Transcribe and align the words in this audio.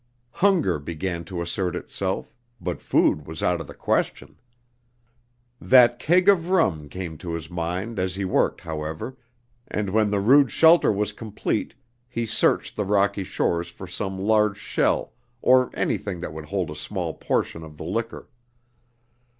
Hunger 0.31 0.79
began 0.79 1.23
to 1.25 1.43
assert 1.43 1.75
itself, 1.75 2.33
but 2.59 2.81
food 2.81 3.27
was 3.27 3.43
out 3.43 3.61
of 3.61 3.67
the 3.67 3.75
question. 3.75 4.39
That 5.59 5.99
keg 5.99 6.27
of 6.27 6.49
rum 6.49 6.89
came 6.89 7.19
to 7.19 7.33
his 7.35 7.51
mind 7.51 7.99
as 7.99 8.15
he 8.15 8.25
worked, 8.25 8.61
however, 8.61 9.15
and 9.67 9.91
when 9.91 10.09
the 10.09 10.19
rude 10.19 10.49
shelter 10.51 10.91
was 10.91 11.13
complete 11.13 11.75
he 12.09 12.25
searched 12.25 12.75
the 12.75 12.83
rocky 12.83 13.23
shores 13.23 13.67
for 13.69 13.85
some 13.85 14.17
large 14.17 14.57
shell, 14.57 15.13
or 15.39 15.69
anything 15.75 16.19
that 16.21 16.33
would 16.33 16.45
hold 16.45 16.71
a 16.71 16.75
small 16.75 17.13
portion 17.13 17.61
of 17.61 17.77
the 17.77 17.85
liquor. 17.85 18.27